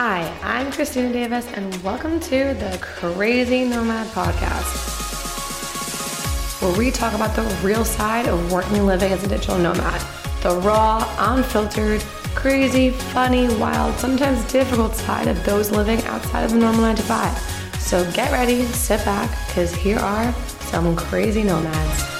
[0.00, 4.70] Hi, I'm Christina Davis, and welcome to the Crazy Nomad Podcast,
[6.62, 10.00] where we talk about the real side of working and living as a digital nomad
[10.42, 12.00] the raw, unfiltered,
[12.36, 17.02] crazy, funny, wild, sometimes difficult side of those living outside of the normal 9 to
[17.02, 17.80] 5.
[17.80, 22.17] So get ready, sit back, because here are some crazy nomads.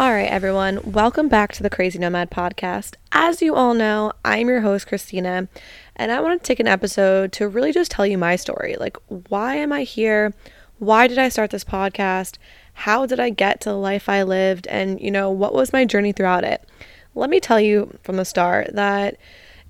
[0.00, 2.94] All right, everyone, welcome back to the Crazy Nomad podcast.
[3.12, 5.46] As you all know, I'm your host, Christina,
[5.94, 8.76] and I want to take an episode to really just tell you my story.
[8.80, 8.96] Like,
[9.28, 10.32] why am I here?
[10.78, 12.38] Why did I start this podcast?
[12.72, 14.66] How did I get to the life I lived?
[14.68, 16.66] And, you know, what was my journey throughout it?
[17.14, 19.18] Let me tell you from the start that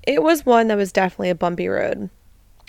[0.05, 2.08] it was one that was definitely a bumpy road.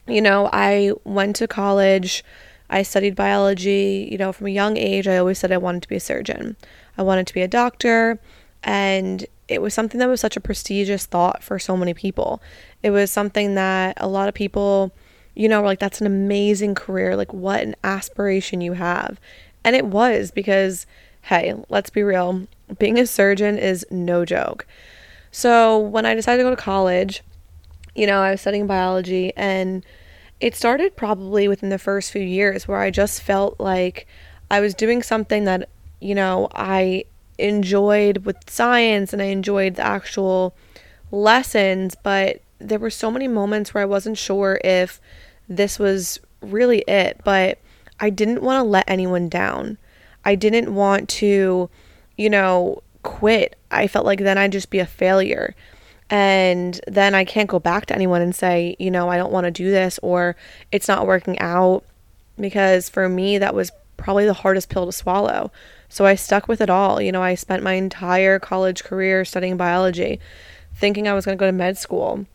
[0.07, 2.23] You know, I went to college,
[2.71, 4.09] I studied biology.
[4.11, 6.55] You know, from a young age, I always said I wanted to be a surgeon.
[7.01, 8.19] I wanted to be a doctor,
[8.63, 12.43] and it was something that was such a prestigious thought for so many people.
[12.83, 14.93] It was something that a lot of people,
[15.33, 17.15] you know, were like, that's an amazing career.
[17.15, 19.19] Like, what an aspiration you have.
[19.63, 20.85] And it was because,
[21.23, 24.67] hey, let's be real, being a surgeon is no joke.
[25.31, 27.23] So when I decided to go to college,
[27.95, 29.83] you know, I was studying biology and
[30.39, 34.05] it started probably within the first few years where I just felt like
[34.51, 35.67] I was doing something that
[36.01, 37.05] you know, I
[37.37, 40.55] enjoyed with science and I enjoyed the actual
[41.11, 44.99] lessons, but there were so many moments where I wasn't sure if
[45.47, 47.59] this was really it, but
[47.99, 49.77] I didn't want to let anyone down.
[50.25, 51.69] I didn't want to,
[52.17, 53.55] you know, quit.
[53.69, 55.55] I felt like then I'd just be a failure.
[56.09, 59.45] And then I can't go back to anyone and say, you know, I don't want
[59.45, 60.35] to do this or
[60.71, 61.83] it's not working out.
[62.39, 65.51] Because for me, that was probably the hardest pill to swallow.
[65.91, 67.01] So I stuck with it all.
[67.01, 70.21] You know, I spent my entire college career studying biology,
[70.73, 72.25] thinking I was going to go to med school.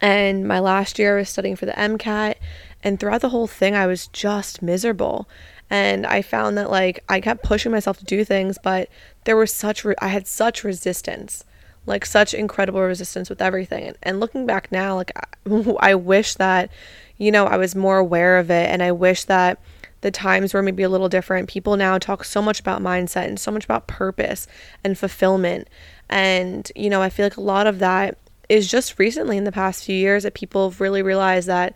[0.00, 2.36] And my last year I was studying for the MCAT.
[2.82, 5.28] And throughout the whole thing, I was just miserable.
[5.68, 8.88] And I found that like I kept pushing myself to do things, but
[9.24, 11.44] there was such, re- I had such resistance,
[11.84, 13.94] like such incredible resistance with everything.
[14.02, 15.12] And, looking back now, like
[15.78, 16.70] I wish that,
[17.18, 18.70] you know, I was more aware of it.
[18.70, 19.60] And I wish that
[20.04, 21.48] the times were maybe a little different.
[21.48, 24.46] People now talk so much about mindset and so much about purpose
[24.84, 25.66] and fulfillment.
[26.10, 28.18] And, you know, I feel like a lot of that
[28.50, 31.74] is just recently in the past few years that people have really realized that,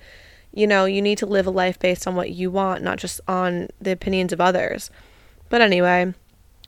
[0.53, 3.23] you know, you need to live a life based on what you want, not just
[3.27, 4.91] on the opinions of others.
[5.49, 6.13] But anyway,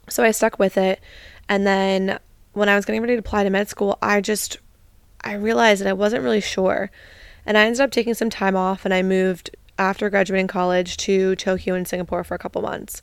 [0.08, 0.98] so I stuck with it.
[1.46, 2.18] And then
[2.54, 4.56] when I was getting ready to apply to med school, I just
[5.22, 6.90] I realized that I wasn't really sure.
[7.44, 11.34] And I ended up taking some time off and I moved after graduating college to
[11.34, 13.00] Tokyo and Singapore for a couple months.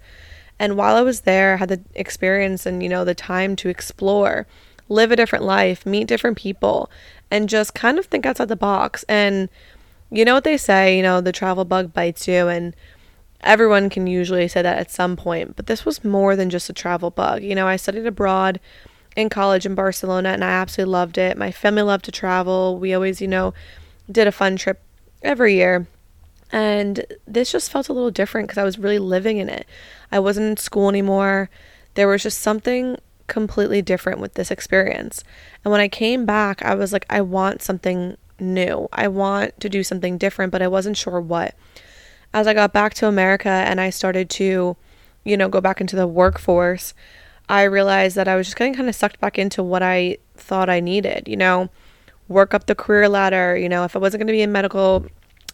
[0.60, 3.70] And while I was there, I had the experience and, you know, the time to
[3.70, 4.46] explore,
[4.88, 6.90] live a different life, meet different people,
[7.32, 9.04] and just kind of think outside the box.
[9.10, 9.50] And
[10.12, 12.76] you know what they say, you know, the travel bug bites you, and
[13.42, 15.56] everyone can usually say that at some point.
[15.56, 17.42] But this was more than just a travel bug.
[17.42, 18.60] You know, I studied abroad
[19.16, 21.38] in college in Barcelona and I absolutely loved it.
[21.38, 22.78] My family loved to travel.
[22.78, 23.54] We always, you know,
[24.10, 24.80] did a fun trip
[25.24, 25.88] every year.
[26.52, 29.68] And this just felt a little different because I was really living in it.
[30.12, 31.50] I wasn't in school anymore.
[31.96, 32.98] There was just something
[33.28, 35.24] completely different with this experience.
[35.64, 38.88] And when I came back, I was like, I want something new.
[38.94, 41.56] I want to do something different, but I wasn't sure what.
[42.34, 44.78] As I got back to America and I started to,
[45.24, 46.94] you know, go back into the workforce,
[47.50, 50.70] I realized that I was just getting kind of sucked back into what I thought
[50.70, 51.70] I needed, you know,
[52.28, 53.58] work up the career ladder.
[53.58, 55.06] You know, if I wasn't going to be in medical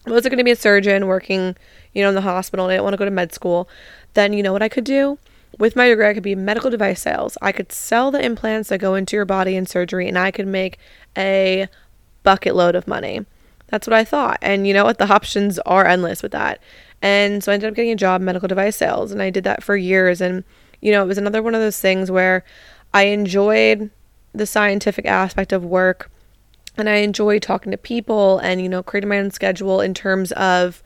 [0.06, 1.56] I was going to be a surgeon working,
[1.94, 3.70] you know, in the hospital I didn't want to go to med school,
[4.14, 5.18] then you know what I could do?
[5.60, 7.38] With my degree, I could be medical device sales.
[7.42, 10.48] I could sell the implants that go into your body in surgery and I could
[10.48, 10.78] make
[11.18, 11.68] a
[12.24, 13.26] bucket load of money.
[13.68, 14.40] That's what I thought.
[14.42, 14.98] And you know what?
[14.98, 16.60] The options are endless with that.
[17.02, 19.44] And so I ended up getting a job in medical device sales and I did
[19.44, 20.22] that for years.
[20.22, 20.44] And,
[20.82, 22.44] you know, it was another one of those things where
[22.94, 23.90] I enjoyed
[24.34, 26.10] the scientific aspect of work
[26.78, 30.32] and I enjoy talking to people and you know creating my own schedule in terms
[30.34, 30.84] of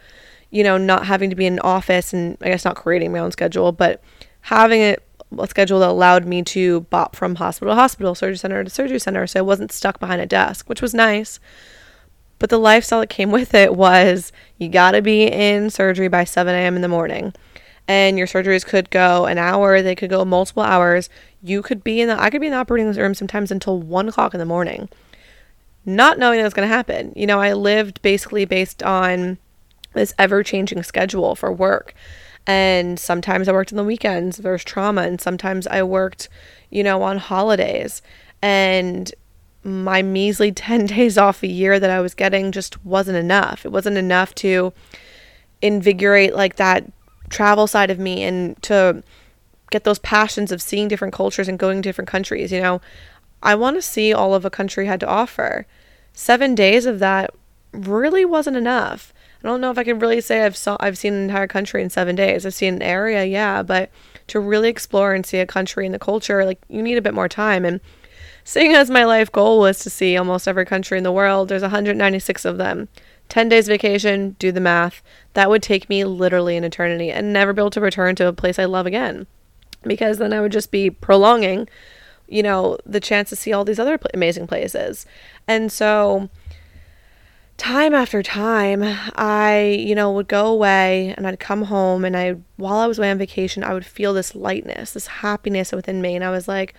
[0.49, 3.19] you know not having to be in an office and I guess not creating my
[3.19, 4.01] own schedule but
[4.41, 4.97] having a,
[5.39, 8.99] a schedule that allowed me to bop from hospital to hospital surgery center to surgery
[8.99, 11.39] center so I wasn't stuck behind a desk which was nice
[12.39, 16.23] but the lifestyle that came with it was you got to be in surgery by
[16.23, 16.75] 7 a.m.
[16.75, 17.33] in the morning
[17.89, 21.09] and your surgeries could go an hour they could go multiple hours
[21.41, 24.09] you could be in the i could be in the operating room sometimes until 1
[24.09, 24.89] o'clock in the morning
[25.87, 27.13] not knowing that was going to happen.
[27.15, 29.37] You know, I lived basically based on
[29.93, 31.95] this ever changing schedule for work.
[32.45, 36.29] And sometimes I worked on the weekends, there's trauma, and sometimes I worked,
[36.69, 38.01] you know, on holidays.
[38.41, 39.11] And
[39.63, 43.65] my measly 10 days off a year that I was getting just wasn't enough.
[43.65, 44.73] It wasn't enough to
[45.61, 46.83] invigorate like that
[47.29, 49.03] travel side of me and to
[49.71, 52.51] get those passions of seeing different cultures and going to different countries.
[52.51, 52.81] You know,
[53.41, 55.65] I want to see all of a country had to offer.
[56.13, 57.31] Seven days of that
[57.71, 59.13] really wasn't enough.
[59.43, 61.83] I don't know if I can really say I've saw I've seen an entire country
[61.83, 62.45] in seven days.
[62.45, 63.91] I've seen an area, yeah, but
[64.27, 67.13] to really explore and see a country and the culture, like you need a bit
[67.13, 67.63] more time.
[67.63, 67.79] And
[68.43, 71.61] seeing as my life goal was to see almost every country in the world, there's
[71.61, 72.89] 196 of them.
[73.29, 75.01] 10 days vacation, do the math.
[75.33, 78.33] That would take me literally an eternity and never be able to return to a
[78.33, 79.27] place I love again.
[79.83, 81.67] Because then I would just be prolonging,
[82.27, 85.05] you know, the chance to see all these other amazing places.
[85.47, 86.29] And so
[87.57, 88.83] time after time,
[89.15, 92.99] I, you know, would go away and I'd come home and I while I was
[92.99, 96.47] away on vacation, I would feel this lightness, this happiness within me and I was
[96.47, 96.73] like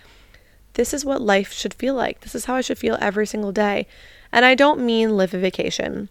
[0.73, 2.21] this is what life should feel like.
[2.21, 3.87] This is how I should feel every single day.
[4.31, 6.09] And I don't mean live a vacation.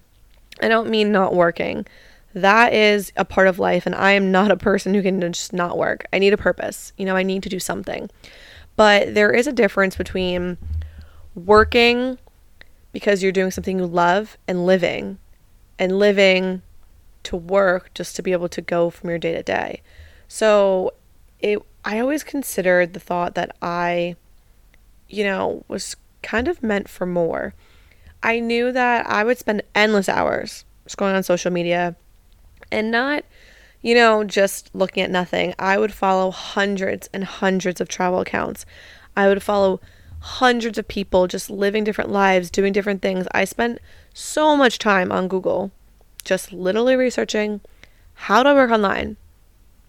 [0.61, 1.87] I don't mean not working.
[2.35, 5.53] That is a part of life, and I am not a person who can just
[5.53, 6.07] not work.
[6.13, 6.93] I need a purpose.
[6.97, 8.11] You know, I need to do something.
[8.79, 10.57] But there is a difference between
[11.35, 12.17] working
[12.93, 15.19] because you're doing something you love and living,
[15.79, 16.63] and living
[17.25, 19.83] to work just to be able to go from your day to day.
[20.29, 20.95] So,
[21.41, 24.17] it I always considered the thought that I
[25.09, 27.55] you know, was kind of meant for more.
[28.23, 31.97] I knew that I would spend endless hours scrolling on social media
[32.71, 33.25] and not,
[33.83, 35.55] you know, just looking at nothing.
[35.59, 38.67] I would follow hundreds and hundreds of travel accounts.
[39.17, 39.81] I would follow
[40.21, 43.27] hundreds of people just living different lives, doing different things.
[43.33, 43.79] I spent
[44.13, 45.71] so much time on Google
[46.25, 47.61] just literally researching
[48.15, 49.17] how do I work online?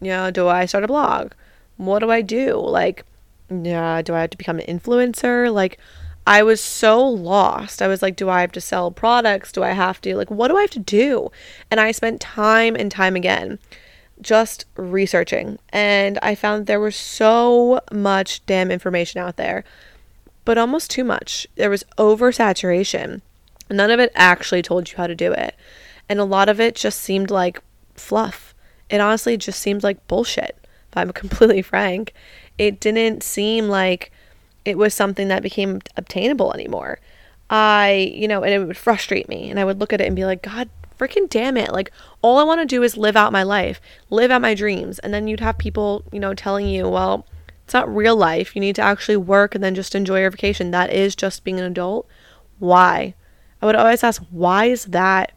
[0.00, 1.32] You know, do I start a blog?
[1.76, 2.54] What do I do?
[2.54, 3.04] Like,
[3.50, 5.52] yeah, do I have to become an influencer?
[5.52, 5.78] Like,
[6.26, 7.82] I was so lost.
[7.82, 9.52] I was like, do I have to sell products?
[9.52, 11.30] Do I have to, like, what do I have to do?
[11.70, 13.58] And I spent time and time again
[14.20, 15.58] just researching.
[15.70, 19.64] And I found there was so much damn information out there,
[20.44, 21.46] but almost too much.
[21.56, 23.22] There was oversaturation.
[23.70, 25.54] None of it actually told you how to do it.
[26.08, 27.62] And a lot of it just seemed like
[27.94, 28.54] fluff.
[28.90, 30.56] It honestly just seemed like bullshit,
[30.88, 32.12] if I'm completely frank
[32.60, 34.12] it didn't seem like
[34.64, 36.98] it was something that became obtainable anymore.
[37.48, 39.50] I, you know, and it would frustrate me.
[39.50, 40.68] And I would look at it and be like, God
[40.98, 41.72] freaking damn it.
[41.72, 41.90] Like,
[42.22, 43.80] all I want to do is live out my life,
[44.10, 44.98] live out my dreams.
[44.98, 47.26] And then you'd have people, you know, telling you, well,
[47.64, 48.54] it's not real life.
[48.54, 50.70] You need to actually work and then just enjoy your vacation.
[50.70, 52.06] That is just being an adult.
[52.58, 53.14] Why?
[53.62, 55.32] I would always ask, why is that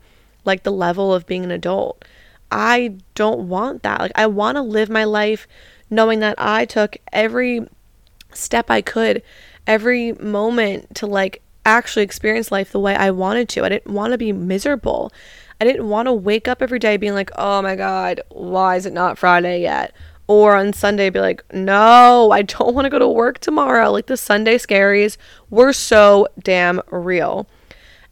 [0.46, 2.04] like the level of being an adult?
[2.52, 4.02] I don't want that.
[4.02, 5.48] Like, I want to live my life
[5.90, 7.68] knowing that I took every
[8.34, 9.22] step I could,
[9.68, 13.64] every moment to like actually experience life the way I wanted to.
[13.64, 15.12] I didn't want to be miserable.
[15.62, 18.86] I didn't want to wake up every day being like, oh my God, why is
[18.86, 19.94] it not Friday yet?
[20.28, 23.92] Or on Sunday, be like, no, I don't want to go to work tomorrow.
[23.92, 25.18] Like the Sunday scaries
[25.50, 27.48] were so damn real.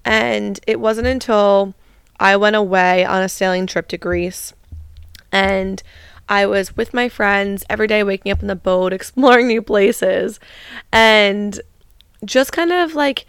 [0.03, 1.73] And it wasn't until
[2.19, 4.53] I went away on a sailing trip to Greece
[5.31, 5.81] and
[6.31, 10.39] I was with my friends every day, waking up in the boat, exploring new places,
[10.91, 11.59] and
[12.23, 13.25] just kind of like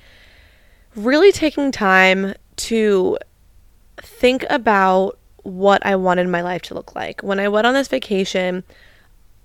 [0.94, 3.18] really taking time to
[3.98, 7.22] think about what I wanted my life to look like.
[7.22, 8.62] When I went on this vacation,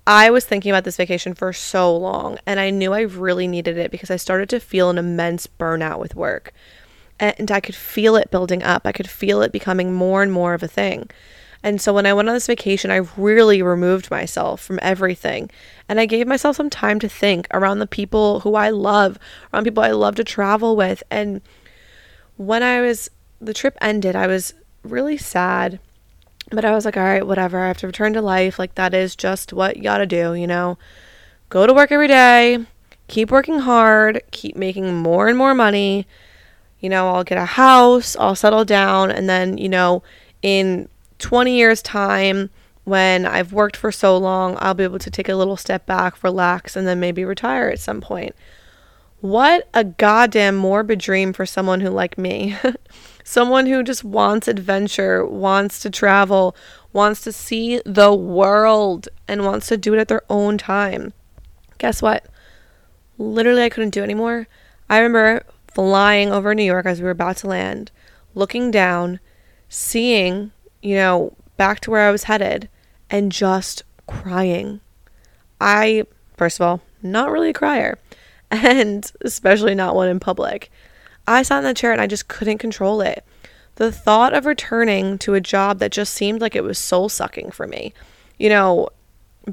[0.06, 3.76] I was thinking about this vacation for so long, and I knew I really needed
[3.76, 6.52] it because I started to feel an immense burnout with work.
[7.18, 8.82] And I could feel it building up.
[8.84, 11.10] I could feel it becoming more and more of a thing.
[11.62, 15.50] And so when I went on this vacation, I really removed myself from everything.
[15.88, 19.18] And I gave myself some time to think around the people who I love,
[19.52, 21.02] around people I love to travel with.
[21.10, 21.40] And
[22.36, 23.10] when I was,
[23.40, 25.80] the trip ended, I was really sad.
[26.50, 27.58] But I was like, all right, whatever.
[27.58, 28.58] I have to return to life.
[28.58, 30.78] Like, that is just what you gotta do, you know?
[31.50, 32.58] Go to work every day,
[33.08, 36.06] keep working hard, keep making more and more money.
[36.80, 40.02] You know, I'll get a house, I'll settle down, and then, you know,
[40.42, 40.88] in
[41.18, 42.50] 20 years' time,
[42.84, 46.22] when I've worked for so long, I'll be able to take a little step back,
[46.24, 48.34] relax, and then maybe retire at some point.
[49.20, 52.56] What a goddamn morbid dream for someone who, like me,
[53.24, 56.56] someone who just wants adventure, wants to travel,
[56.92, 61.12] wants to see the world, and wants to do it at their own time.
[61.78, 62.24] Guess what?
[63.18, 64.46] Literally, I couldn't do anymore.
[64.88, 65.44] I remember
[65.74, 67.90] flying over New York as we were about to land,
[68.34, 69.20] looking down,
[69.68, 72.68] seeing you know, back to where I was headed
[73.10, 74.80] and just crying.
[75.60, 76.04] I,
[76.36, 77.98] first of all, not really a crier.
[78.50, 80.70] and especially not one in public.
[81.26, 83.24] I sat in the chair and I just couldn't control it.
[83.74, 87.50] The thought of returning to a job that just seemed like it was soul sucking
[87.50, 87.92] for me,
[88.38, 88.88] you know,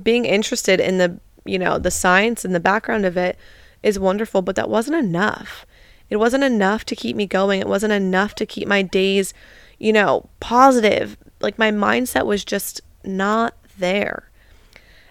[0.01, 3.37] being interested in the, you know, the science and the background of it
[3.83, 5.65] is wonderful, but that wasn't enough.
[6.09, 7.59] It wasn't enough to keep me going.
[7.59, 9.33] It wasn't enough to keep my days,
[9.79, 11.17] you know, positive.
[11.39, 14.29] Like my mindset was just not there.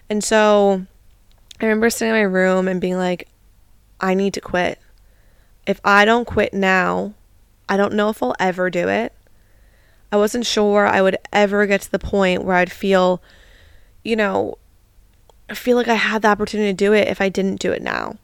[0.09, 0.85] And so
[1.59, 3.27] I remember sitting in my room and being like,
[3.99, 4.79] I need to quit.
[5.65, 7.13] If I don't quit now,
[7.67, 9.13] I don't know if I'll ever do it.
[10.11, 13.21] I wasn't sure I would ever get to the point where I'd feel,
[14.03, 14.57] you know,
[15.49, 17.81] I feel like I had the opportunity to do it if I didn't do it
[17.81, 18.17] now.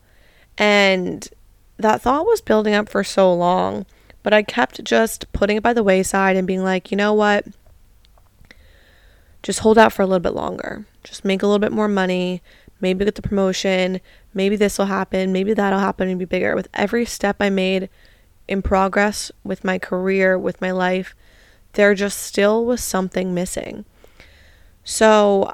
[0.58, 1.28] And
[1.78, 3.86] that thought was building up for so long,
[4.24, 7.46] but I kept just putting it by the wayside and being like, you know what?
[9.44, 10.86] Just hold out for a little bit longer.
[11.04, 12.42] Just make a little bit more money.
[12.80, 14.00] Maybe get the promotion.
[14.34, 15.34] Maybe this will happen.
[15.34, 16.56] Maybe that'll happen and be bigger.
[16.56, 17.90] With every step I made
[18.48, 21.16] in progress with my career, with my life,
[21.74, 23.86] there just still was something missing.
[24.84, 25.54] So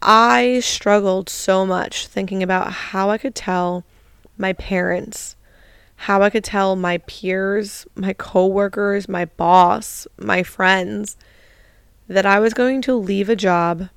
[0.00, 3.84] I struggled so much thinking about how I could tell
[4.38, 5.36] my parents,
[6.02, 11.16] how I could tell my peers, my coworkers, my boss, my friends
[12.08, 13.88] that I was going to leave a job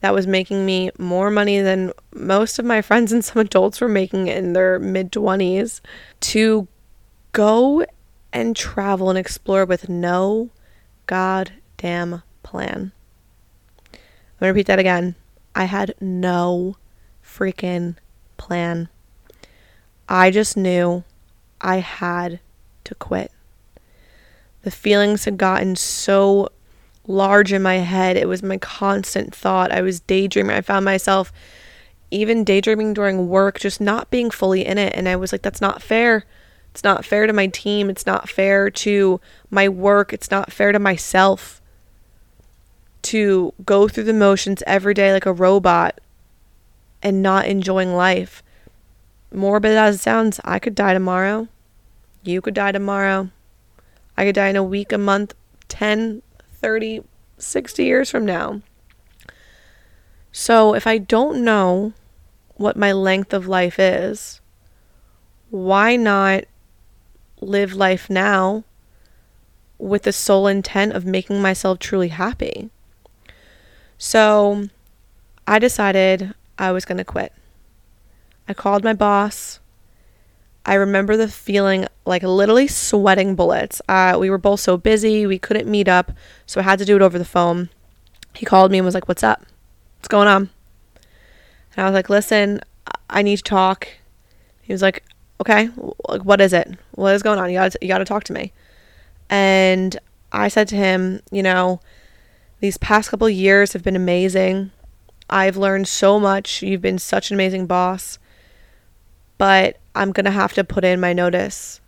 [0.00, 3.90] that was making me more money than most of my friends and some adults were
[3.90, 5.82] making in their mid 20s
[6.20, 6.66] to
[7.32, 7.84] go
[8.32, 10.48] and travel and explore with no
[11.04, 12.90] goddamn plan.
[13.92, 13.98] I'm
[14.40, 15.14] to repeat that again.
[15.54, 16.78] I had no
[17.22, 17.96] freaking
[18.38, 18.88] plan.
[20.08, 21.04] I just knew
[21.64, 22.40] I had
[22.84, 23.32] to quit.
[24.62, 26.50] The feelings had gotten so
[27.06, 28.16] large in my head.
[28.16, 29.72] It was my constant thought.
[29.72, 30.56] I was daydreaming.
[30.56, 31.32] I found myself
[32.10, 34.94] even daydreaming during work, just not being fully in it.
[34.94, 36.24] And I was like, that's not fair.
[36.70, 37.88] It's not fair to my team.
[37.88, 40.12] It's not fair to my work.
[40.12, 41.60] It's not fair to myself
[43.02, 46.00] to go through the motions every day like a robot
[47.02, 48.42] and not enjoying life.
[49.32, 51.48] Morbid as it sounds, I could die tomorrow.
[52.24, 53.30] You could die tomorrow.
[54.16, 55.34] I could die in a week, a month,
[55.68, 56.22] 10,
[56.54, 57.02] 30,
[57.36, 58.62] 60 years from now.
[60.32, 61.92] So if I don't know
[62.56, 64.40] what my length of life is,
[65.50, 66.44] why not
[67.40, 68.64] live life now
[69.78, 72.70] with the sole intent of making myself truly happy?
[73.98, 74.68] So
[75.46, 77.32] I decided I was going to quit.
[78.48, 79.60] I called my boss.
[80.66, 83.82] I remember the feeling like literally sweating bullets.
[83.88, 86.12] Uh, we were both so busy, we couldn't meet up,
[86.46, 87.68] so I had to do it over the phone.
[88.34, 89.44] He called me and was like, What's up?
[89.98, 90.50] What's going on?
[91.76, 92.60] And I was like, Listen,
[93.10, 93.88] I need to talk.
[94.62, 95.04] He was like,
[95.40, 96.78] Okay, what is it?
[96.92, 97.50] What is going on?
[97.50, 98.52] You gotta, you got to talk to me.
[99.28, 99.98] And
[100.32, 101.80] I said to him, you know,
[102.60, 104.70] these past couple years have been amazing.
[105.28, 106.62] I've learned so much.
[106.62, 108.18] You've been such an amazing boss.
[109.38, 111.80] But I'm going to have to put in my notice.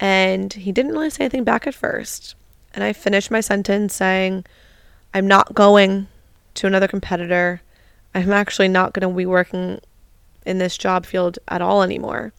[0.00, 2.34] And he didn't really say anything back at first.
[2.74, 4.44] And I finished my sentence saying,
[5.12, 6.08] I'm not going
[6.54, 7.62] to another competitor.
[8.14, 9.80] I'm actually not going to be working
[10.44, 12.32] in this job field at all anymore.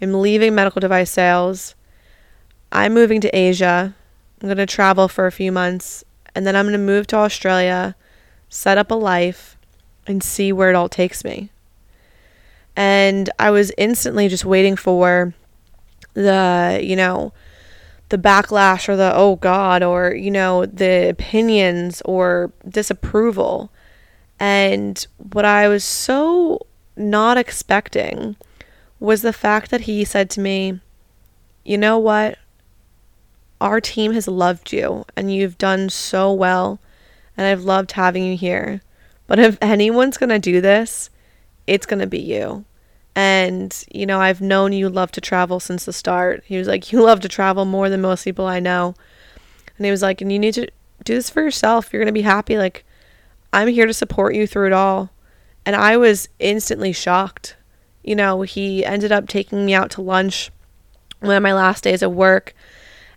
[0.00, 1.74] I'm leaving medical device sales.
[2.72, 3.94] I'm moving to Asia.
[4.40, 6.04] I'm going to travel for a few months
[6.34, 7.96] and then I'm going to move to Australia,
[8.48, 9.56] set up a life,
[10.06, 11.50] and see where it all takes me.
[12.78, 15.34] And I was instantly just waiting for
[16.14, 17.32] the, you know,
[18.08, 23.72] the backlash or the oh god or, you know, the opinions or disapproval.
[24.38, 28.36] And what I was so not expecting
[29.00, 30.78] was the fact that he said to me,
[31.64, 32.38] You know what?
[33.60, 36.78] Our team has loved you and you've done so well,
[37.36, 38.82] and I've loved having you here.
[39.26, 41.10] But if anyone's going to do this,
[41.66, 42.64] it's going to be you.
[43.18, 46.44] And, you know, I've known you love to travel since the start.
[46.46, 48.94] He was like, You love to travel more than most people I know.
[49.76, 50.68] And he was like, And you need to
[51.02, 51.92] do this for yourself.
[51.92, 52.56] You're going to be happy.
[52.56, 52.84] Like,
[53.52, 55.10] I'm here to support you through it all.
[55.66, 57.56] And I was instantly shocked.
[58.04, 60.52] You know, he ended up taking me out to lunch
[61.18, 62.54] one of my last days of work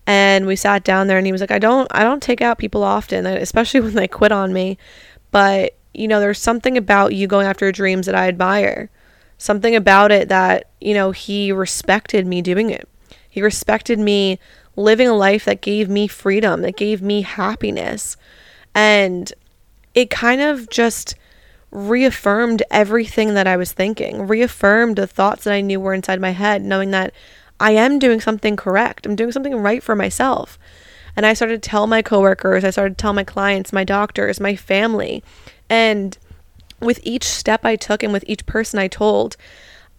[0.07, 2.57] and we sat down there and he was like, "I don't I don't take out
[2.57, 4.79] people often, uh, especially when they quit on me,
[5.29, 8.89] but you know, there's something about you going after your dreams that I admire.
[9.41, 12.87] Something about it that, you know, he respected me doing it.
[13.27, 14.37] He respected me
[14.75, 18.17] living a life that gave me freedom, that gave me happiness.
[18.75, 19.33] And
[19.95, 21.15] it kind of just
[21.71, 26.33] reaffirmed everything that I was thinking, reaffirmed the thoughts that I knew were inside my
[26.33, 27.11] head, knowing that
[27.59, 29.07] I am doing something correct.
[29.07, 30.59] I'm doing something right for myself.
[31.15, 34.39] And I started to tell my coworkers, I started to tell my clients, my doctors,
[34.39, 35.23] my family.
[35.67, 36.15] And
[36.81, 39.37] with each step I took and with each person I told,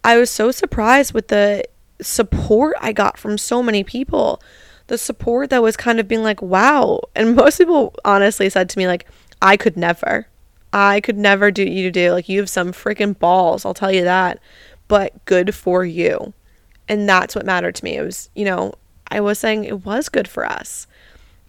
[0.03, 1.63] I was so surprised with the
[2.01, 4.41] support I got from so many people.
[4.87, 6.99] The support that was kind of being like, wow.
[7.15, 9.07] And most people honestly said to me, like,
[9.41, 10.27] I could never.
[10.71, 12.11] I could never do you do.
[12.11, 14.39] Like, you have some freaking balls, I'll tell you that.
[14.87, 16.33] But good for you.
[16.89, 17.95] And that's what mattered to me.
[17.95, 18.73] It was, you know,
[19.07, 20.87] I was saying it was good for us.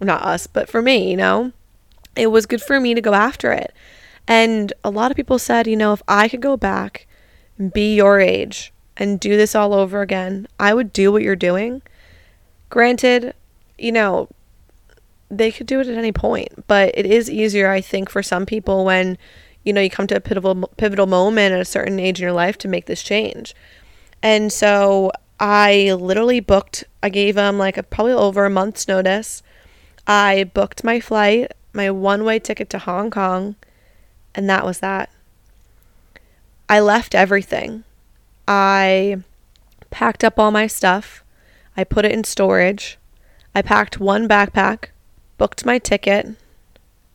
[0.01, 1.53] Not us, but for me, you know?
[2.15, 3.73] It was good for me to go after it.
[4.27, 7.07] And a lot of people said, you know, if I could go back
[7.59, 11.37] and be your age and do this all over again, I would do what you're
[11.37, 11.83] doing.
[12.71, 13.35] Granted,
[13.79, 14.29] you know,
[15.31, 18.47] they could do it at any point, but it is easier, I think, for some
[18.47, 19.19] people when,
[19.65, 22.33] you know, you come to a pivotal pivotal moment at a certain age in your
[22.33, 23.55] life to make this change.
[24.23, 29.43] And so I literally booked, I gave them like a, probably over a month's notice.
[30.07, 33.57] I booked my flight, my one way ticket to Hong Kong,
[34.35, 35.11] and that was that.
[36.69, 37.85] I left everything.
[38.49, 39.19] I
[39.91, 41.23] packed up all my stuff.
[41.77, 42.99] I put it in storage.
[43.55, 44.87] I packed one backpack,
[45.39, 46.35] booked my ticket,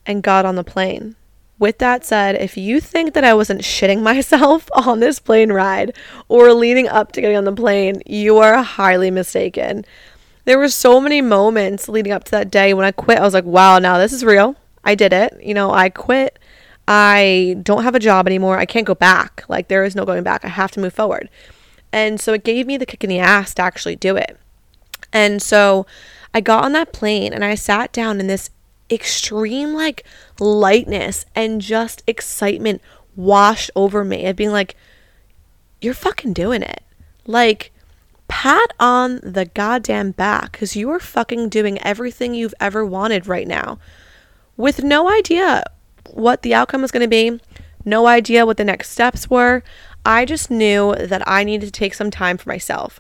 [0.06, 1.16] and got on the plane.
[1.58, 5.96] With that said, if you think that I wasn't shitting myself on this plane ride
[6.28, 9.84] or leading up to getting on the plane, you are highly mistaken.
[10.46, 13.20] There were so many moments leading up to that day when I quit.
[13.20, 14.56] I was like, wow, now this is real.
[14.84, 15.38] I did it.
[15.44, 16.40] You know, I quit.
[16.92, 18.58] I don't have a job anymore.
[18.58, 19.44] I can't go back.
[19.48, 20.44] Like, there is no going back.
[20.44, 21.30] I have to move forward.
[21.94, 24.40] And so it gave me the kick in the ass to actually do it.
[25.14, 25.86] And so
[26.34, 28.50] I got on that plane and I sat down in this
[28.90, 30.04] extreme like
[30.40, 32.82] lightness and just excitement
[33.16, 34.76] washed over me of being like,
[35.82, 36.82] you're fucking doing it.
[37.28, 37.72] Like,
[38.28, 43.48] pat on the goddamn back because you are fucking doing everything you've ever wanted right
[43.48, 43.78] now
[44.58, 45.64] with no idea
[46.14, 47.40] what the outcome was going to be,
[47.86, 49.64] no idea what the next steps were.
[50.06, 53.00] I just knew that I needed to take some time for myself.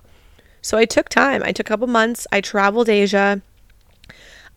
[0.61, 1.41] So I took time.
[1.43, 2.27] I took a couple months.
[2.31, 3.41] I traveled Asia.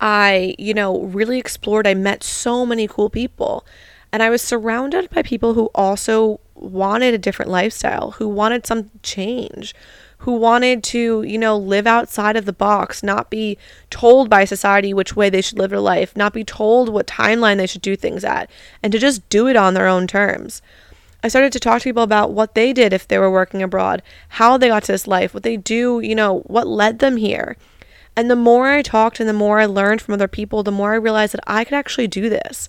[0.01, 1.87] I, you know, really explored.
[1.87, 3.65] I met so many cool people.
[4.13, 8.91] And I was surrounded by people who also wanted a different lifestyle, who wanted some
[9.03, 9.75] change,
[10.23, 13.59] who wanted to, you know, live outside of the box, not be
[13.91, 17.57] told by society which way they should live their life, not be told what timeline
[17.57, 18.49] they should do things at,
[18.85, 20.63] and to just do it on their own terms.
[21.25, 24.01] I started to talk to people about what they did if they were working abroad,
[24.29, 27.57] how they got to this life, what they do, you know, what led them here.
[28.15, 30.93] And the more I talked and the more I learned from other people, the more
[30.93, 32.69] I realized that I could actually do this.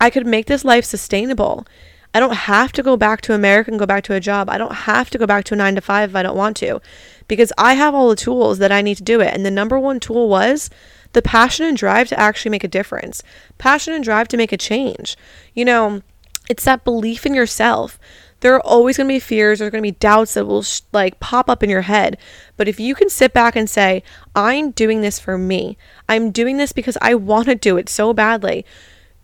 [0.00, 1.66] I could make this life sustainable.
[2.14, 4.50] I don't have to go back to America and go back to a job.
[4.50, 6.56] I don't have to go back to a nine to five if I don't want
[6.58, 6.80] to
[7.26, 9.32] because I have all the tools that I need to do it.
[9.32, 10.68] And the number one tool was
[11.12, 13.22] the passion and drive to actually make a difference,
[13.58, 15.16] passion and drive to make a change.
[15.54, 16.02] You know,
[16.48, 17.98] it's that belief in yourself.
[18.40, 20.80] There are always going to be fears, there's going to be doubts that will sh-
[20.92, 22.18] like pop up in your head.
[22.56, 24.02] But if you can sit back and say,
[24.34, 28.12] I'm doing this for me, I'm doing this because I want to do it so
[28.12, 28.66] badly,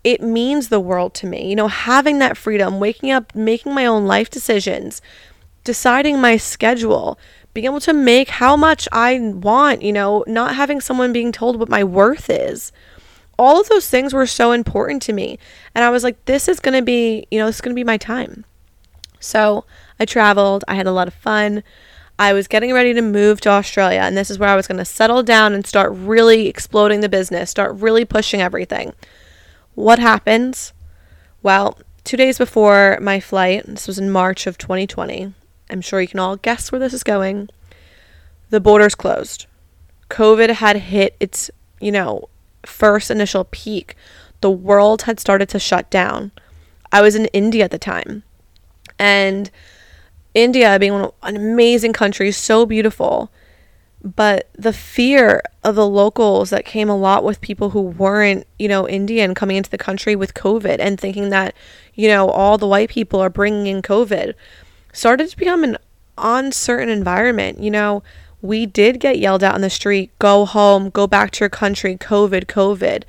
[0.03, 1.49] it means the world to me.
[1.49, 5.01] You know, having that freedom, waking up, making my own life decisions,
[5.63, 7.19] deciding my schedule,
[7.53, 11.59] being able to make how much I want, you know, not having someone being told
[11.59, 12.71] what my worth is
[13.39, 15.39] all of those things were so important to me.
[15.73, 17.79] And I was like, this is going to be, you know, this is going to
[17.79, 18.43] be my time.
[19.21, 19.63] So
[19.97, 21.63] I traveled, I had a lot of fun.
[22.19, 24.77] I was getting ready to move to Australia, and this is where I was going
[24.77, 28.91] to settle down and start really exploding the business, start really pushing everything.
[29.79, 30.73] What happens?
[31.41, 35.33] Well, two days before my flight, this was in March of 2020,
[35.69, 37.47] I'm sure you can all guess where this is going.
[38.49, 39.45] The borders closed.
[40.09, 42.27] COVID had hit its, you know,
[42.65, 43.95] first initial peak,
[44.41, 46.33] the world had started to shut down.
[46.91, 48.23] I was in India at the time.
[48.99, 49.49] And
[50.33, 53.31] India being an amazing country, so beautiful.
[54.01, 58.69] But the fear of the locals that came a lot with people who weren't, you
[58.69, 61.53] know, Indian coming into the country with COVID and thinking that,
[61.95, 64.35] you know, all the white people are bringing in COVID
[64.93, 65.77] started to become an
[66.17, 67.59] uncertain environment.
[67.59, 68.03] You know,
[68.41, 71.97] we did get yelled out on the street go home, go back to your country,
[71.97, 73.03] COVID, COVID.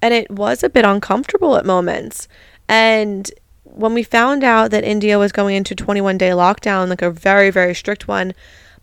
[0.00, 2.28] And it was a bit uncomfortable at moments.
[2.66, 3.30] And
[3.64, 7.50] when we found out that India was going into 21 day lockdown, like a very,
[7.50, 8.32] very strict one,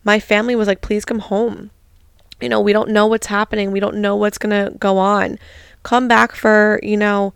[0.04, 1.70] my family was like, please come home.
[2.40, 3.70] You know, we don't know what's happening.
[3.70, 5.38] We don't know what's going to go on.
[5.84, 7.34] Come back for, you know,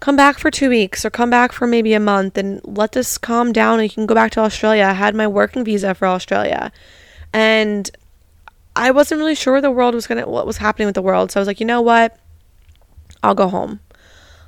[0.00, 3.16] come back for two weeks or come back for maybe a month and let this
[3.16, 4.84] calm down and you can go back to Australia.
[4.84, 6.72] I had my working visa for Australia.
[7.32, 7.90] And
[8.74, 11.30] I wasn't really sure the world was gonna what was happening with the world.
[11.30, 12.18] So I was like, you know what?
[13.22, 13.80] I'll go home.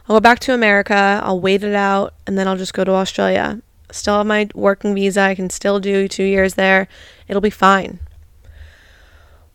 [0.09, 2.93] I'll go back to America, I'll wait it out, and then I'll just go to
[2.93, 3.63] Australia.
[3.95, 6.89] Still have my working visa, I can still do two years there.
[7.29, 8.01] It'll be fine.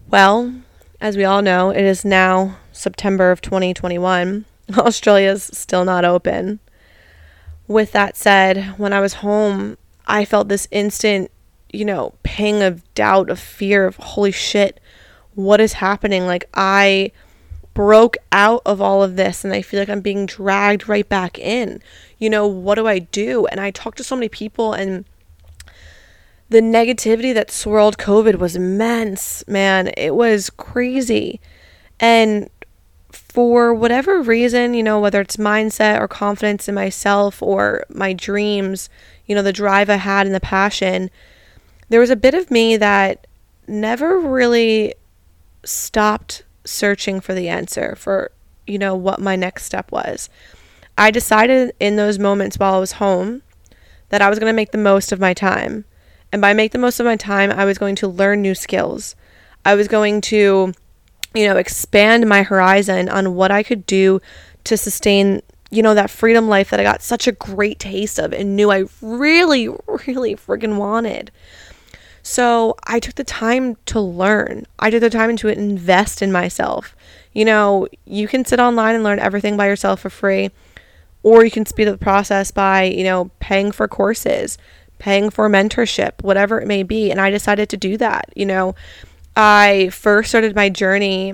[0.08, 0.54] Well,
[1.02, 4.46] as we all know, it is now September of 2021.
[4.78, 6.62] Australia's still not open.
[7.68, 11.32] With that said, when I was home, I felt this instant,
[11.74, 14.80] you know, pang of doubt, of fear, of holy shit,
[15.36, 16.26] what is happening?
[16.26, 17.12] Like, I
[17.80, 21.40] broke out of all of this and I feel like I'm being dragged right back
[21.40, 21.82] in.
[22.18, 23.46] You know, what do I do?
[23.46, 25.06] And I talked to so many people and
[26.50, 29.92] the negativity that swirled COVID was immense, man.
[29.96, 31.40] It was crazy.
[32.02, 32.50] And
[33.14, 38.90] for whatever reason, you know, whether it's mindset or confidence in myself or my dreams,
[39.26, 41.10] you know, the drive I had and the passion,
[41.88, 43.26] there was a bit of me that
[43.70, 44.96] never really
[45.64, 48.32] stopped searching for the answer for,
[48.68, 50.30] you know, what my next step was.
[50.98, 53.42] I decided in those moments while I was home
[54.10, 55.86] that I was going to make the most of my time.
[56.32, 59.16] And by make the most of my time, I was going to learn new skills.
[59.66, 60.74] I was going to,
[61.34, 64.20] you know, expand my horizon on what I could do
[64.66, 68.34] to sustain, you know, that freedom life that I got such a great taste of
[68.34, 69.70] and knew I really,
[70.08, 71.32] really friggin' wanted.
[72.30, 74.68] So I took the time to learn.
[74.78, 76.96] I took the time to invest in myself.
[77.34, 80.52] You know, you can sit online and learn everything by yourself for free,
[81.24, 84.60] or you can speed up the process by, you know, paying for courses,
[85.00, 87.10] paying for mentorship, whatever it may be.
[87.10, 88.32] And I decided to do that.
[88.36, 88.76] You know,
[89.36, 91.34] I first started my journey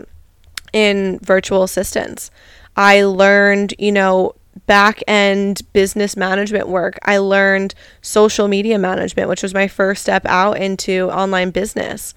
[0.72, 2.32] in virtual assistants.
[2.78, 4.36] I learned, you know,
[4.68, 6.98] back end business management work.
[7.04, 12.14] I learned social media management, which was my first step out into online business.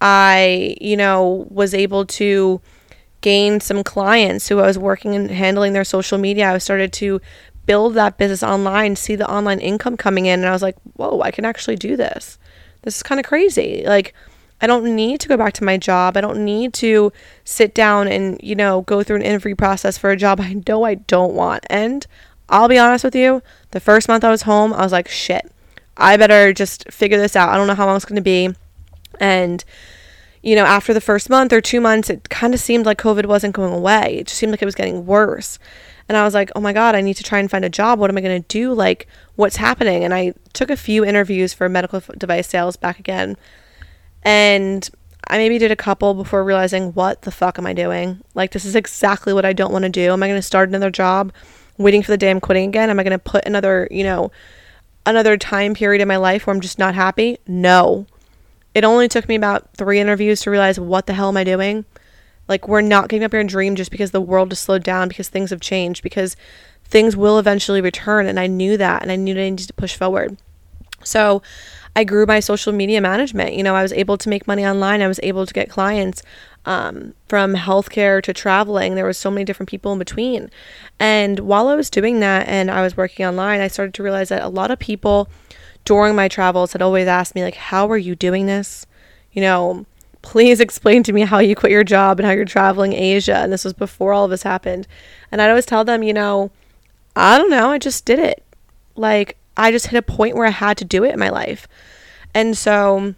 [0.00, 2.60] I, you know, was able to
[3.20, 6.52] gain some clients who I was working and handling their social media.
[6.52, 7.20] I started to
[7.66, 11.20] build that business online, see the online income coming in, and I was like, whoa,
[11.20, 12.38] I can actually do this.
[12.82, 13.82] This is kind of crazy.
[13.86, 14.14] Like,
[14.62, 16.16] I don't need to go back to my job.
[16.16, 17.12] I don't need to
[17.44, 20.84] sit down and, you know, go through an interview process for a job I know
[20.84, 21.64] I don't want.
[21.70, 22.06] And
[22.48, 25.50] I'll be honest with you, the first month I was home, I was like, shit,
[25.96, 27.48] I better just figure this out.
[27.48, 28.50] I don't know how long it's going to be.
[29.18, 29.64] And,
[30.42, 33.26] you know, after the first month or two months, it kind of seemed like COVID
[33.26, 34.18] wasn't going away.
[34.18, 35.58] It just seemed like it was getting worse.
[36.08, 37.98] And I was like, oh my God, I need to try and find a job.
[37.98, 38.72] What am I going to do?
[38.72, 40.02] Like, what's happening?
[40.02, 43.36] And I took a few interviews for medical device sales back again.
[44.22, 44.88] And
[45.28, 48.20] I maybe did a couple before realizing, what the fuck am I doing?
[48.34, 50.12] Like, this is exactly what I don't want to do.
[50.12, 51.32] Am I going to start another job
[51.78, 52.90] waiting for the day I'm quitting again?
[52.90, 54.30] Am I going to put another, you know,
[55.06, 57.38] another time period in my life where I'm just not happy?
[57.46, 58.06] No.
[58.74, 61.84] It only took me about three interviews to realize, what the hell am I doing?
[62.48, 65.28] Like, we're not giving up your dream just because the world has slowed down, because
[65.28, 66.36] things have changed, because
[66.84, 68.26] things will eventually return.
[68.26, 70.36] And I knew that, and I knew that I needed to push forward.
[71.04, 71.42] So,
[71.96, 73.54] I grew my social media management.
[73.54, 75.02] You know, I was able to make money online.
[75.02, 76.22] I was able to get clients
[76.64, 78.94] um, from healthcare to traveling.
[78.94, 80.50] There was so many different people in between.
[80.98, 84.28] And while I was doing that and I was working online, I started to realize
[84.28, 85.28] that a lot of people
[85.84, 88.86] during my travels had always asked me like, "How are you doing this?"
[89.32, 89.86] You know,
[90.22, 93.36] please explain to me how you quit your job and how you're traveling Asia.
[93.36, 94.86] And this was before all of this happened.
[95.32, 96.50] And I'd always tell them, you know,
[97.16, 98.44] I don't know, I just did it.
[98.96, 101.68] Like, I just hit a point where I had to do it in my life.
[102.32, 103.14] And so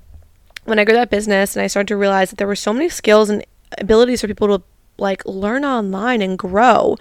[0.65, 2.89] when I grew that business and I started to realize that there were so many
[2.89, 3.47] skills and
[3.79, 4.65] abilities for people to
[4.99, 6.97] like learn online and grow,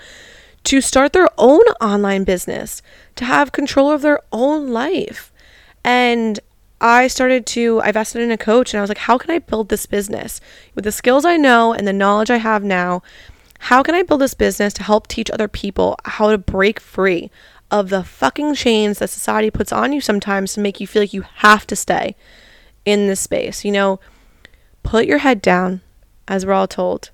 [0.65, 2.83] to start their own online business,
[3.15, 5.33] to have control of their own life.
[5.83, 6.39] And
[6.79, 9.39] I started to, I invested in a coach and I was like, how can I
[9.39, 10.39] build this business
[10.75, 13.01] with the skills I know and the knowledge I have now?
[13.57, 17.31] How can I build this business to help teach other people how to break free
[17.71, 21.13] of the fucking chains that society puts on you sometimes to make you feel like
[21.13, 22.15] you have to stay
[22.85, 23.65] in this space?
[23.65, 23.99] You know,
[24.83, 25.81] put your head down,
[26.27, 27.09] as we're all told,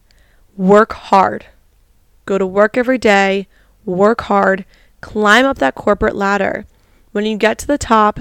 [0.56, 1.46] work hard,
[2.26, 3.48] go to work every day,
[3.86, 4.65] work hard,
[5.02, 6.65] climb up that corporate ladder.
[7.12, 8.20] When you get to the top,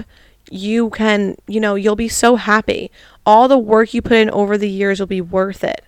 [0.49, 2.89] you can, you know, you'll be so happy.
[3.25, 5.83] All the work you put in over the years will be worth it.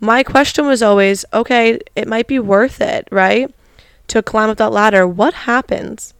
[0.00, 3.52] My question was always okay, it might be worth it, right?
[4.12, 5.08] To climb up that ladder.
[5.08, 6.12] What happens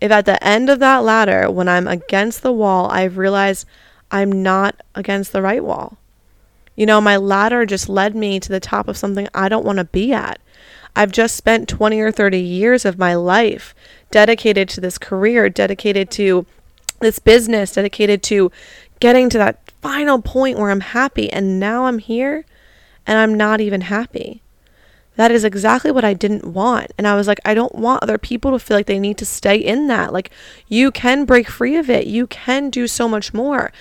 [0.00, 3.66] if at the end of that ladder, when I'm against the wall, I've realized
[4.08, 5.98] I'm not against the right wall?
[6.76, 9.78] You know, my ladder just led me to the top of something I don't want
[9.78, 10.38] to be at.
[10.94, 13.74] I've just spent 20 or 30 years of my life
[14.12, 16.46] dedicated to this career, dedicated to
[17.00, 18.52] this business, dedicated to
[19.00, 21.28] getting to that final point where I'm happy.
[21.32, 22.44] And now I'm here
[23.08, 24.40] and I'm not even happy.
[25.16, 26.92] That is exactly what I didn't want.
[26.96, 29.26] And I was like, I don't want other people to feel like they need to
[29.26, 30.12] stay in that.
[30.12, 30.30] Like,
[30.68, 33.72] you can break free of it, you can do so much more.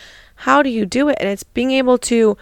[0.44, 1.18] How do you do it?
[1.20, 2.38] And it's being able to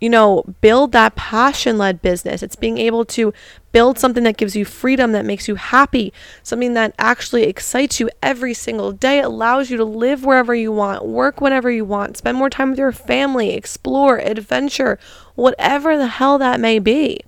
[0.00, 2.42] you know, build that passion led business.
[2.42, 3.34] It's being able to
[3.70, 8.08] build something that gives you freedom, that makes you happy, something that actually excites you
[8.22, 12.38] every single day, allows you to live wherever you want, work whenever you want, spend
[12.38, 14.98] more time with your family, explore, adventure,
[15.34, 17.20] whatever the hell that may be.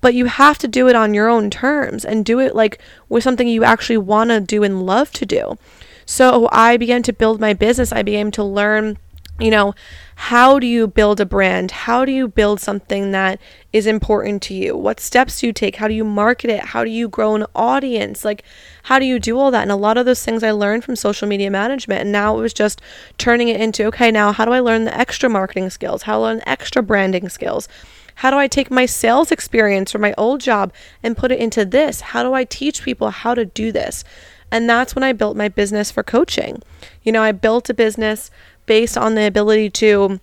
[0.00, 3.22] But you have to do it on your own terms and do it like with
[3.22, 5.58] something you actually want to do and love to do.
[6.06, 7.92] So I began to build my business.
[7.92, 8.98] I began to learn
[9.40, 9.74] you know,
[10.16, 11.70] how do you build a brand?
[11.70, 13.40] How do you build something that
[13.72, 14.76] is important to you?
[14.76, 15.76] What steps do you take?
[15.76, 16.60] How do you market it?
[16.60, 18.22] How do you grow an audience?
[18.22, 18.44] Like,
[18.84, 19.62] how do you do all that?
[19.62, 22.02] And a lot of those things I learned from social media management.
[22.02, 22.82] And now it was just
[23.16, 26.02] turning it into okay, now how do I learn the extra marketing skills?
[26.02, 27.66] How do I learn extra branding skills?
[28.20, 31.64] How do I take my sales experience from my old job and put it into
[31.64, 32.02] this?
[32.02, 34.04] How do I teach people how to do this?
[34.50, 36.62] And that's when I built my business for coaching.
[37.02, 38.30] You know, I built a business
[38.66, 40.20] based on the ability to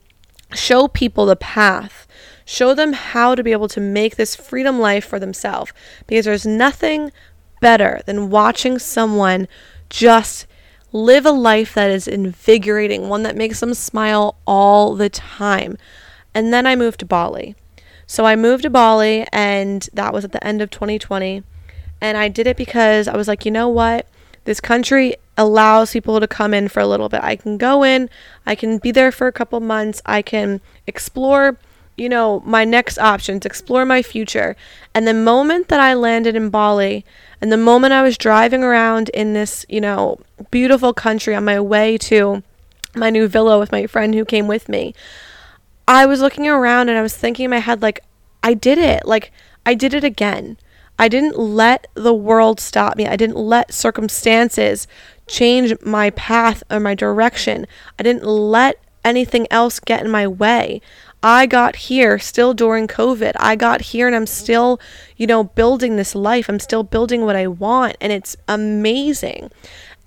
[0.54, 2.06] show people the path,
[2.46, 5.74] show them how to be able to make this freedom life for themselves.
[6.06, 7.12] Because there's nothing
[7.62, 9.48] better than watching someone
[9.90, 10.46] just
[10.92, 15.80] live a life that is invigorating, one that makes them smile all the time.
[16.36, 17.56] And then I moved to Bali.
[18.08, 21.44] So I moved to Bali, and that was at the end of 2020.
[22.00, 24.08] And I did it because I was like, you know what?
[24.46, 27.22] This country allows people to come in for a little bit.
[27.22, 28.10] I can go in,
[28.46, 31.58] I can be there for a couple months, I can explore,
[31.98, 34.56] you know, my next options, explore my future.
[34.94, 37.06] And the moment that I landed in Bali,
[37.42, 41.60] and the moment I was driving around in this, you know, beautiful country on my
[41.60, 42.42] way to
[42.96, 44.96] my new villa with my friend who came with me,
[45.88, 48.02] I was looking around and I was thinking in my head, like,
[48.44, 49.06] I did it.
[49.06, 49.32] Like,
[49.66, 50.58] I did it again.
[51.00, 53.06] I didn't let the world stop me.
[53.06, 54.88] I didn't let circumstances
[55.28, 57.68] change my path or my direction.
[58.00, 60.82] I didn't let anything else get in my way.
[61.24, 63.34] I got here still during COVID.
[63.40, 64.80] I got here and I'm still,
[65.16, 66.48] you know, building this life.
[66.50, 69.52] I'm still building what I want and it's amazing.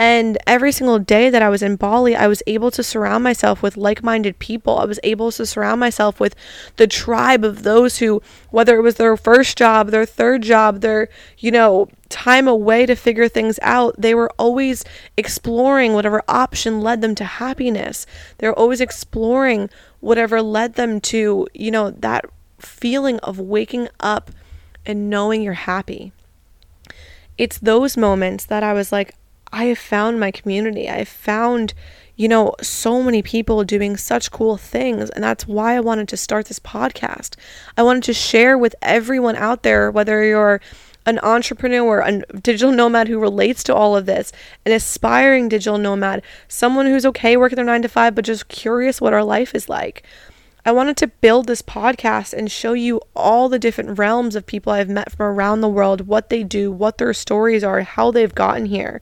[0.01, 3.63] And every single day that I was in Bali, I was able to surround myself
[3.63, 4.79] with like minded people.
[4.79, 6.35] I was able to surround myself with
[6.77, 11.11] the tribe of those who, whether it was their first job, their third job, their,
[11.37, 14.87] you know, time away to figure things out, they were always
[15.19, 18.07] exploring whatever option led them to happiness.
[18.39, 19.69] They were always exploring
[20.01, 22.25] whatever led them to, you know, that
[22.59, 24.31] feeling of waking up
[24.87, 26.15] and knowing you're happy.
[27.37, 29.15] It's those moments that I was like,
[29.53, 30.89] I have found my community.
[30.89, 31.75] I have found,
[32.17, 35.11] you know, so many people doing such cool things.
[35.11, 37.37] And that's why I wanted to start this podcast.
[37.77, 40.61] I wanted to share with everyone out there, whether you're
[41.07, 44.33] an entrepreneur, a digital nomad who relates to all of this,
[44.67, 49.01] an aspiring digital nomad, someone who's okay working their nine to five, but just curious
[49.01, 50.05] what our life is like.
[50.65, 54.73] I wanted to build this podcast and show you all the different realms of people
[54.75, 58.35] I've met from around the world, what they do, what their stories are, how they've
[58.35, 59.01] gotten here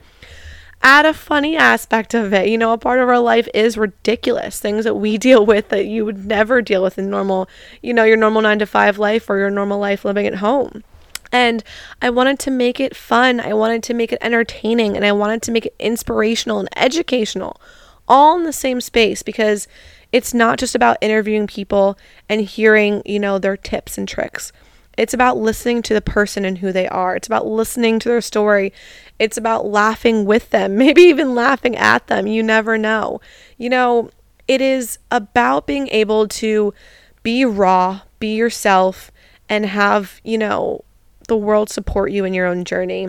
[0.82, 2.48] add a funny aspect of it.
[2.48, 4.60] You know, a part of our life is ridiculous.
[4.60, 7.48] Things that we deal with that you would never deal with in normal,
[7.82, 10.82] you know, your normal 9 to 5 life or your normal life living at home.
[11.30, 11.62] And
[12.00, 13.38] I wanted to make it fun.
[13.38, 17.60] I wanted to make it entertaining and I wanted to make it inspirational and educational
[18.08, 19.68] all in the same space because
[20.10, 24.52] it's not just about interviewing people and hearing, you know, their tips and tricks.
[24.98, 27.14] It's about listening to the person and who they are.
[27.14, 28.72] It's about listening to their story.
[29.20, 32.26] It's about laughing with them, maybe even laughing at them.
[32.26, 33.20] You never know.
[33.56, 34.10] You know,
[34.48, 36.74] it is about being able to
[37.22, 39.12] be raw, be yourself,
[39.48, 40.84] and have, you know,
[41.28, 43.08] the world support you in your own journey.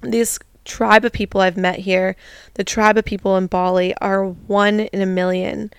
[0.00, 2.16] This tribe of people I've met here,
[2.54, 5.70] the tribe of people in Bali, are one in a million.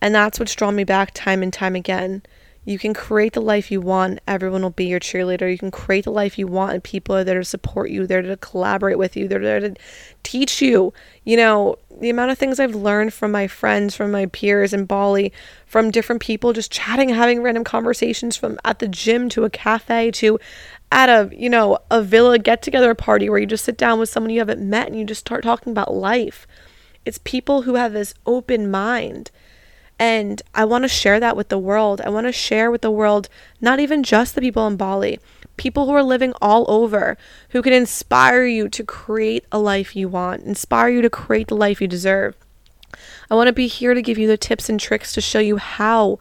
[0.00, 2.22] And that's what's drawn me back time and time again.
[2.66, 4.18] You can create the life you want.
[4.26, 5.48] Everyone will be your cheerleader.
[5.48, 8.08] You can create the life you want, and people are there to support you.
[8.08, 9.28] They're to collaborate with you.
[9.28, 9.76] They're there to
[10.24, 10.92] teach you.
[11.22, 14.84] You know, the amount of things I've learned from my friends, from my peers in
[14.84, 15.32] Bali,
[15.64, 20.10] from different people, just chatting, having random conversations from at the gym to a cafe
[20.10, 20.40] to
[20.90, 24.08] at a, you know, a villa get together party where you just sit down with
[24.08, 26.48] someone you haven't met and you just start talking about life.
[27.04, 29.30] It's people who have this open mind
[29.98, 32.00] and I want to share that with the world.
[32.02, 33.28] I want to share with the world
[33.60, 35.18] not even just the people in Bali,
[35.56, 37.16] people who are living all over
[37.50, 41.56] who can inspire you to create a life you want, inspire you to create the
[41.56, 42.36] life you deserve.
[43.30, 45.56] I want to be here to give you the tips and tricks to show you
[45.56, 46.18] how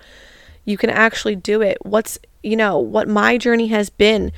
[0.63, 1.77] you can actually do it.
[1.81, 4.31] What's, you know, what my journey has been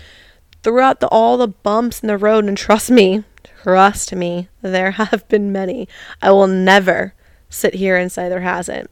[0.64, 2.46] throughout the, all the bumps in the road.
[2.46, 3.24] And trust me,
[3.64, 5.88] trust me, there have been many.
[6.22, 7.14] I will never
[7.50, 8.90] sit here and say there hasn't.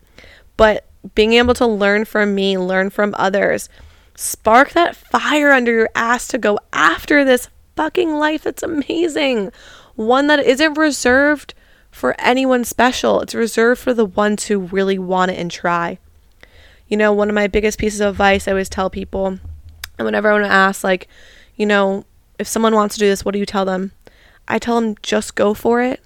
[0.58, 3.70] But being able to learn from me, learn from others,
[4.16, 9.52] spark that fire under your ass to go after this fucking life that's amazing.
[9.96, 11.54] One that isn't reserved
[11.92, 15.98] for anyone special, it's reserved for the ones who really want it and try.
[16.88, 19.40] You know, one of my biggest pieces of advice I always tell people,
[19.98, 21.08] and whenever I want to ask, like,
[21.56, 22.06] you know,
[22.38, 23.94] if someone wants to do this, what do you tell them?
[24.48, 26.02] I tell them just go for it.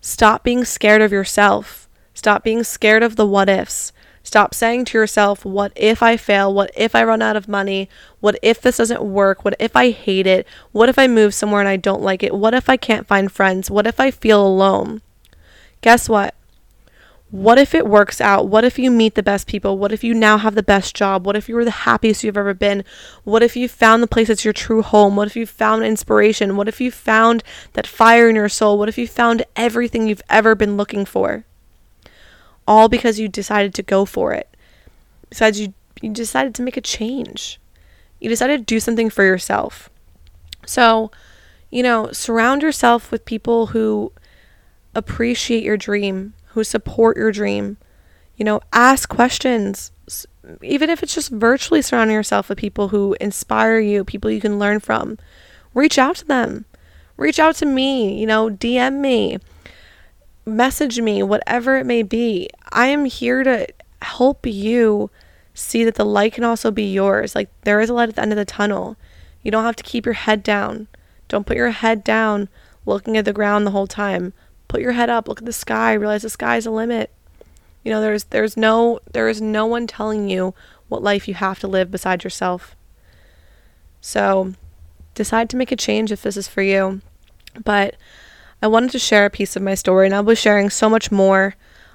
[0.00, 1.86] Stop being scared of yourself.
[2.20, 3.94] Stop being scared of the what ifs.
[4.22, 6.52] Stop saying to yourself, what if I fail?
[6.52, 7.88] What if I run out of money?
[8.20, 9.42] What if this doesn't work?
[9.42, 10.46] What if I hate it?
[10.70, 12.34] What if I move somewhere and I don't like it?
[12.34, 13.70] What if I can't find friends?
[13.70, 15.00] What if I feel alone?
[15.80, 16.34] Guess what?
[17.30, 18.48] What if it works out?
[18.48, 19.78] What if you meet the best people?
[19.78, 21.24] What if you now have the best job?
[21.24, 22.84] What if you were the happiest you've ever been?
[23.24, 25.16] What if you found the place that's your true home?
[25.16, 26.58] What if you found inspiration?
[26.58, 28.78] What if you found that fire in your soul?
[28.78, 31.46] What if you found everything you've ever been looking for?
[32.70, 34.48] All because you decided to go for it.
[35.28, 37.58] Besides, you, you decided to make a change.
[38.20, 39.90] You decided to do something for yourself.
[40.66, 41.10] So,
[41.68, 44.12] you know, surround yourself with people who
[44.94, 47.76] appreciate your dream, who support your dream.
[48.36, 49.90] You know, ask questions.
[50.62, 54.60] Even if it's just virtually surrounding yourself with people who inspire you, people you can
[54.60, 55.18] learn from.
[55.74, 56.66] Reach out to them.
[57.16, 59.38] Reach out to me, you know, DM me,
[60.50, 62.48] message me, whatever it may be.
[62.72, 63.66] I am here to
[64.02, 65.10] help you
[65.54, 67.34] see that the light can also be yours.
[67.34, 68.96] Like there is a light at the end of the tunnel.
[69.42, 70.88] You don't have to keep your head down.
[71.28, 72.48] Don't put your head down
[72.86, 74.32] looking at the ground the whole time
[74.70, 77.10] put your head up, look at the sky, realize the sky's a limit.
[77.84, 80.54] You know, there's there's no there is no one telling you
[80.88, 82.76] what life you have to live beside yourself.
[84.00, 84.54] So,
[85.14, 87.00] decide to make a change if this is for you.
[87.64, 87.96] But
[88.62, 91.10] I wanted to share a piece of my story, and I'll be sharing so much
[91.10, 91.54] more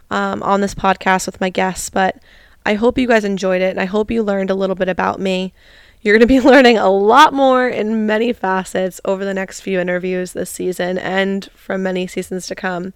[0.09, 1.89] um, on this podcast with my guests.
[1.89, 2.17] But
[2.65, 5.19] I hope you guys enjoyed it, and I hope you learned a little bit about
[5.19, 5.53] me.
[6.01, 9.79] You're going to be learning a lot more in many facets over the next few
[9.79, 12.93] interviews this season and from many seasons to come.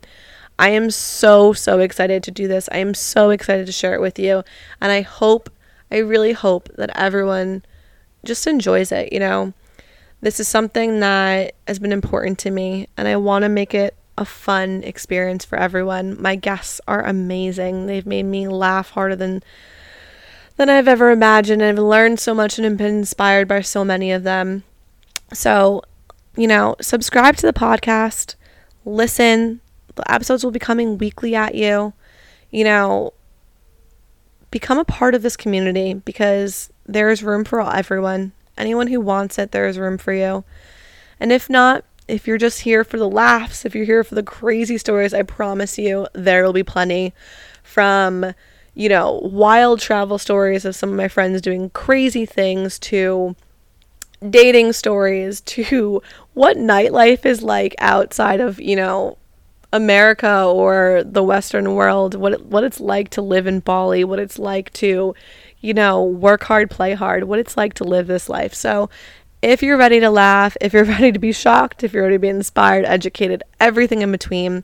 [0.58, 2.68] I am so, so excited to do this.
[2.72, 4.44] I am so excited to share it with you.
[4.82, 5.50] And I hope,
[5.90, 7.64] I really hope that everyone
[8.26, 9.14] just enjoys it.
[9.14, 9.54] You know,
[10.22, 13.96] this is something that has been important to me, and I want to make it
[14.18, 16.22] a fun experience for everyone.
[16.22, 17.86] My guests are amazing.
[17.86, 19.42] They've made me laugh harder than
[20.58, 21.64] than I've ever imagined.
[21.64, 24.64] I've learned so much and been inspired by so many of them.
[25.32, 25.84] So,
[26.36, 28.36] you know, subscribe to the podcast,
[28.84, 29.62] listen.
[29.96, 31.94] The episodes will be coming weekly at you.
[32.52, 33.14] You know,
[34.52, 38.34] become a part of this community because there is room for everyone.
[38.60, 40.44] Anyone who wants it, there is room for you.
[41.20, 44.24] And if not, if you're just here for the laughs, if you're here for the
[44.24, 47.14] crazy stories, I promise you there will be plenty
[47.64, 48.34] from
[48.80, 53.36] you know, wild travel stories of some of my friends doing crazy things to
[54.30, 56.02] dating stories to
[56.34, 59.18] what nightlife is like outside of, you know,
[59.74, 64.18] America or the Western world, what it, what it's like to live in Bali, what
[64.18, 65.14] it's like to,
[65.62, 68.54] you know, work hard, play hard, what it's like to live this life.
[68.54, 68.90] So,
[69.42, 72.20] if you're ready to laugh, if you're ready to be shocked, if you're ready to
[72.20, 74.64] be inspired, educated, everything in between,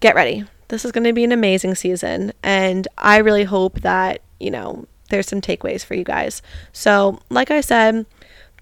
[0.00, 2.32] get ready this is going to be an amazing season.
[2.42, 6.42] And I really hope that, you know, there's some takeaways for you guys.
[6.72, 8.06] So, like I said,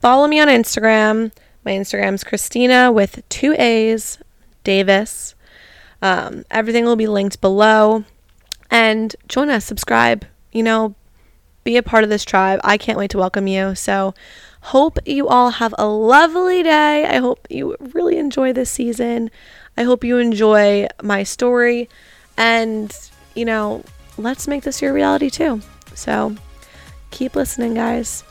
[0.01, 1.33] follow me on Instagram.
[1.65, 4.19] My Instagram is Christina with two A's,
[4.65, 5.35] Davis.
[6.01, 8.05] Um, everything will be linked below.
[8.71, 10.95] And join us, subscribe, you know,
[11.65, 12.61] be a part of this tribe.
[12.65, 13.75] I can't wait to welcome you.
[13.75, 14.15] So,
[14.63, 17.05] hope you all have a lovely day.
[17.05, 19.31] I hope you really enjoy this season.
[19.77, 21.89] I hope you enjoy my story.
[22.37, 22.97] And,
[23.35, 23.85] you know,
[24.19, 25.61] let's make this your reality too.
[25.95, 26.35] So
[27.11, 28.25] keep listening, guys.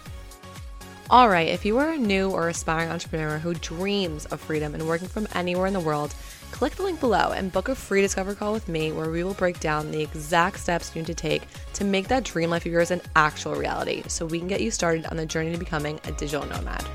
[1.10, 4.88] All right, if you are a new or aspiring entrepreneur who dreams of freedom and
[4.88, 6.14] working from anywhere in the world,
[6.52, 9.34] click the link below and book a free discover call with me where we will
[9.34, 11.44] break down the exact steps you need to take
[11.74, 14.70] to make that dream life of yours an actual reality so we can get you
[14.70, 16.86] started on the journey to becoming a digital nomad.